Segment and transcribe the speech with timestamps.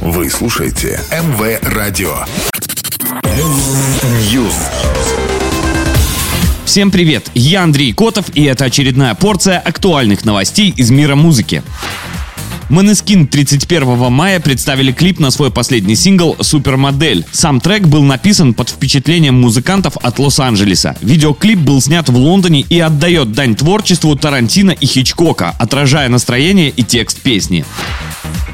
[0.00, 2.24] Вы слушаете МВ Радио.
[4.32, 4.54] News.
[6.64, 11.62] Всем привет, я Андрей Котов, и это очередная порция актуальных новостей из мира музыки.
[12.70, 17.26] Манескин 31 мая представили клип на свой последний сингл «Супермодель».
[17.30, 20.96] Сам трек был написан под впечатлением музыкантов от Лос-Анджелеса.
[21.02, 26.82] Видеоклип был снят в Лондоне и отдает дань творчеству Тарантино и Хичкока, отражая настроение и
[26.84, 27.66] текст песни.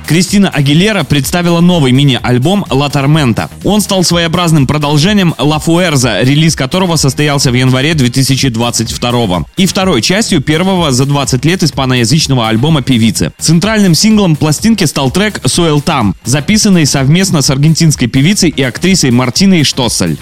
[0.07, 3.51] Кристина Агилера представила новый мини-альбом «Ла Тормента».
[3.65, 10.41] Он стал своеобразным продолжением «Ла Фуэрза», релиз которого состоялся в январе 2022 и второй частью
[10.41, 13.33] первого за 20 лет испаноязычного альбома певицы.
[13.39, 19.65] Центральным синглом пластинки стал трек «Суэл Там», записанный совместно с аргентинской певицей и актрисой Мартиной
[19.65, 20.19] Штоссель.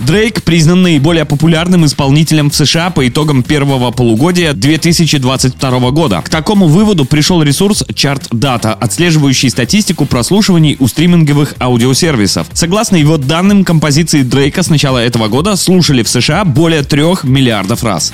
[0.00, 6.22] Дрейк признан наиболее популярным исполнителем в США по итогам первого полугодия 2022 года.
[6.22, 12.46] К такому выводу пришел ресурс Chart Data, отслеживающий статистику прослушиваний у стриминговых аудиосервисов.
[12.52, 17.84] Согласно его данным, композиции Дрейка с начала этого года слушали в США более трех миллиардов
[17.84, 18.12] раз.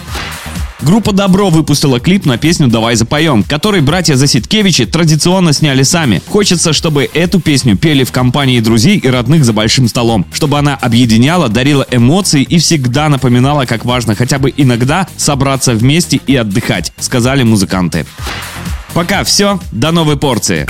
[0.81, 6.23] Группа «Добро» выпустила клип на песню «Давай запоем», который братья Заситкевичи традиционно сняли сами.
[6.29, 10.77] Хочется, чтобы эту песню пели в компании друзей и родных за большим столом, чтобы она
[10.77, 16.93] объединяла, дарила эмоции и всегда напоминала, как важно хотя бы иногда собраться вместе и отдыхать,
[17.01, 18.07] сказали музыканты.
[18.95, 20.67] Пока все, до новой порции.